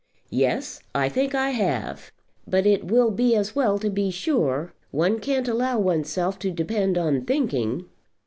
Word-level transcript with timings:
"Yes; 0.31 0.79
I 0.95 1.09
think 1.09 1.35
I 1.35 1.51
have." 1.51 2.11
"But 2.47 2.65
it 2.65 2.85
will 2.85 3.11
be 3.11 3.35
as 3.35 3.55
well 3.55 3.77
to 3.77 3.89
be 3.91 4.09
sure. 4.09 4.73
One 4.89 5.19
can't 5.19 5.47
allow 5.47 5.77
one's 5.77 6.09
self 6.09 6.39
to 6.39 6.49
depend 6.49 6.97
upon 6.97 7.25
thinking." 7.25 7.85